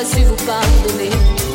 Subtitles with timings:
[0.00, 1.49] j'aurais su vous pardonner.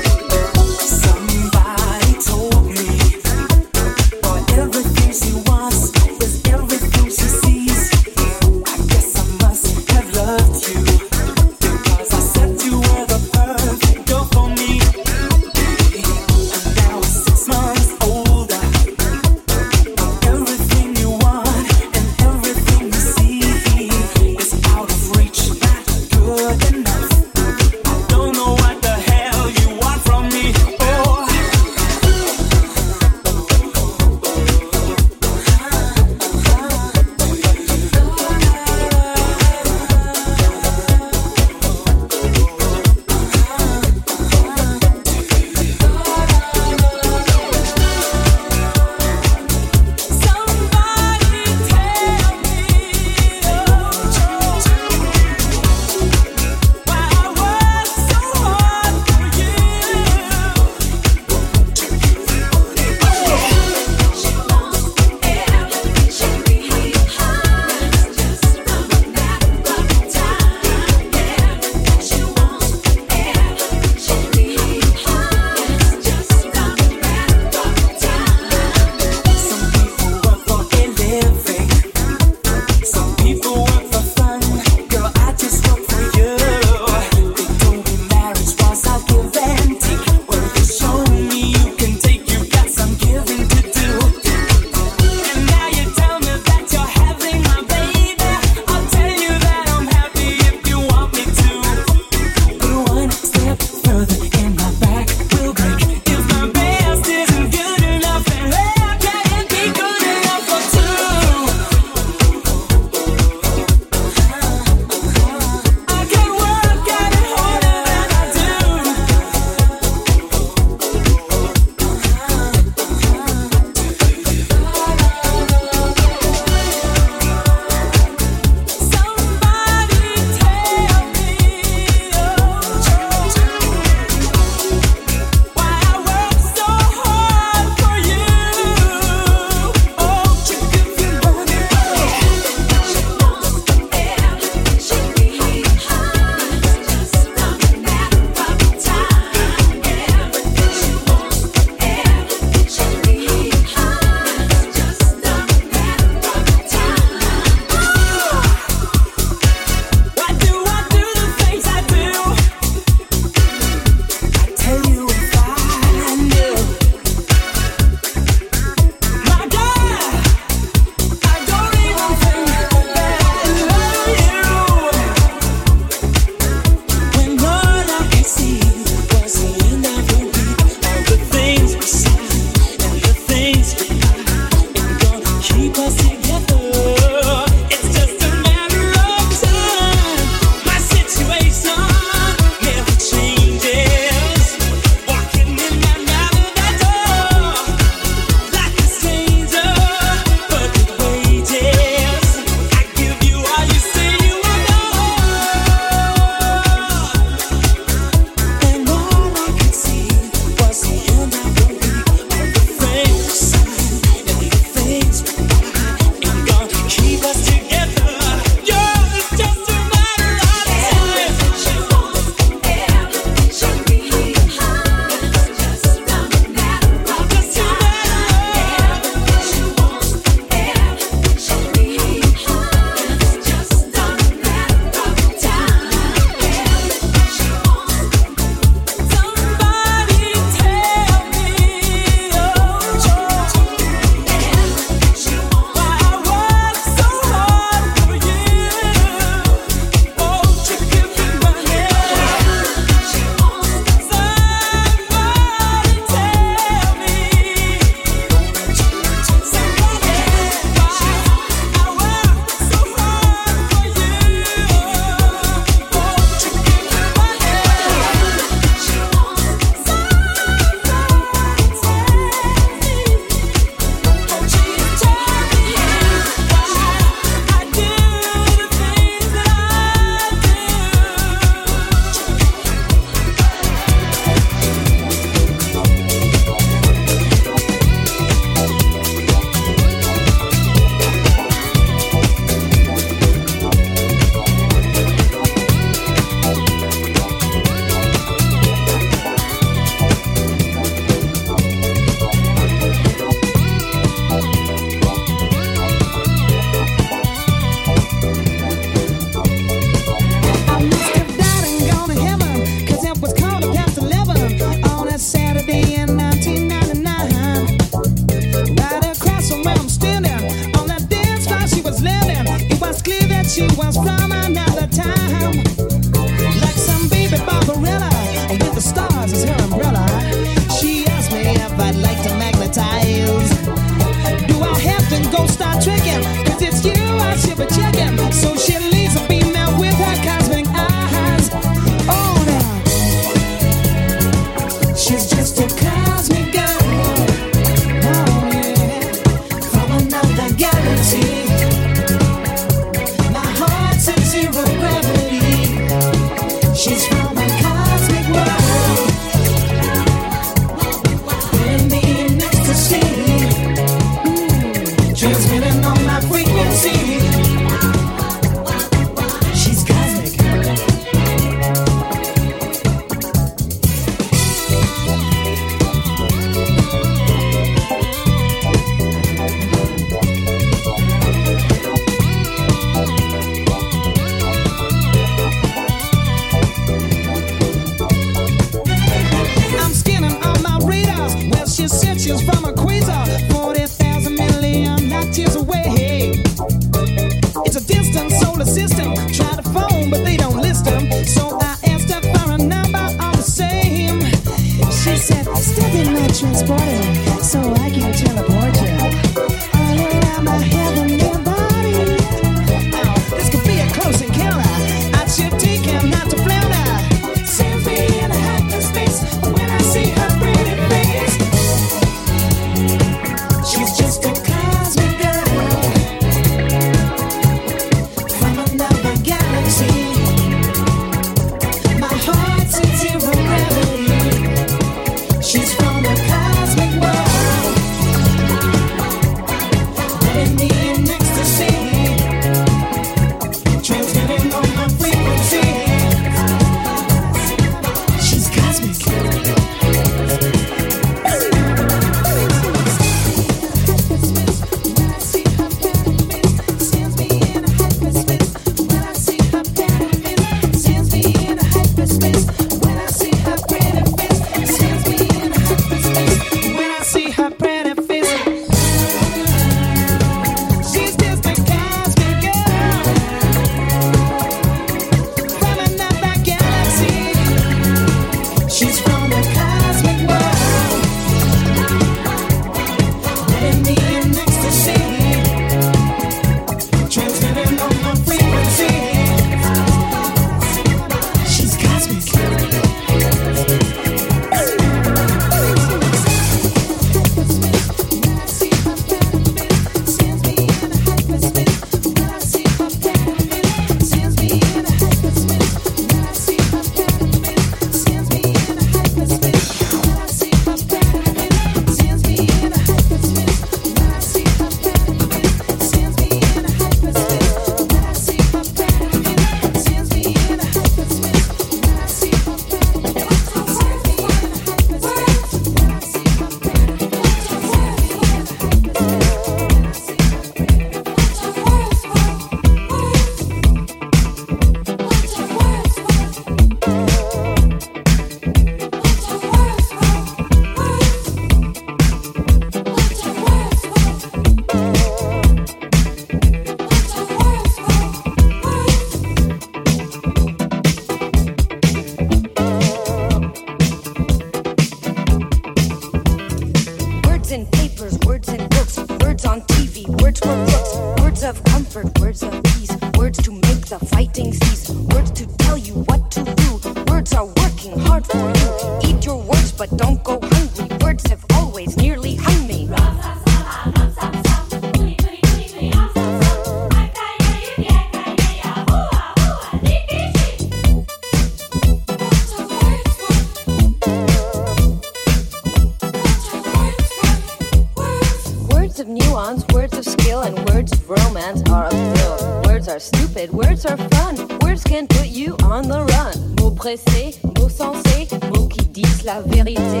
[592.92, 594.36] are stupid, words are fun.
[594.60, 596.54] Words can put you on the run.
[596.60, 600.00] Mots pressés, mots sensés, mots qui disent la vérité.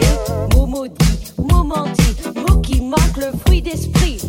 [0.54, 4.20] Mots maudits, mots mentis, mots qui manquent le fruit d'esprit.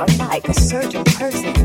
[0.00, 1.57] are like a certain person.